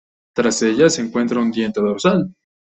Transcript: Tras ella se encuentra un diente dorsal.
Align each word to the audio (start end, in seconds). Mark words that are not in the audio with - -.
Tras 0.35 0.63
ella 0.63 0.89
se 0.89 1.03
encuentra 1.03 1.39
un 1.41 1.51
diente 1.51 1.79
dorsal. 1.79 2.33